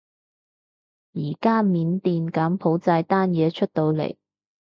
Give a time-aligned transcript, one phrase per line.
[1.13, 4.15] 而家緬甸柬埔寨單嘢出到嚟